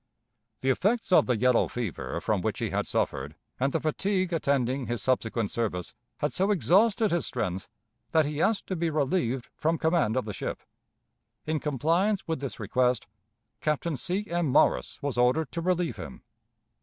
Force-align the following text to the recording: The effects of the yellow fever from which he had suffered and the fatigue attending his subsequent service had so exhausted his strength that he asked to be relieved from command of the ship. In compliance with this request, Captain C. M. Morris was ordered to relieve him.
The 0.61 0.71
effects 0.71 1.11
of 1.11 1.27
the 1.27 1.37
yellow 1.37 1.67
fever 1.67 2.19
from 2.21 2.41
which 2.41 2.57
he 2.57 2.71
had 2.71 2.87
suffered 2.87 3.35
and 3.59 3.71
the 3.71 3.79
fatigue 3.79 4.33
attending 4.33 4.87
his 4.87 4.99
subsequent 5.03 5.51
service 5.51 5.93
had 6.17 6.33
so 6.33 6.49
exhausted 6.49 7.11
his 7.11 7.27
strength 7.27 7.69
that 8.09 8.25
he 8.25 8.41
asked 8.41 8.65
to 8.65 8.75
be 8.75 8.89
relieved 8.89 9.49
from 9.53 9.77
command 9.77 10.17
of 10.17 10.25
the 10.25 10.33
ship. 10.33 10.63
In 11.45 11.59
compliance 11.59 12.27
with 12.27 12.39
this 12.39 12.59
request, 12.59 13.05
Captain 13.59 13.95
C. 13.95 14.25
M. 14.27 14.47
Morris 14.47 14.97
was 15.03 15.19
ordered 15.19 15.51
to 15.51 15.61
relieve 15.61 15.97
him. 15.97 16.23